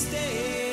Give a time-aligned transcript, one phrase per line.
[0.00, 0.69] stay.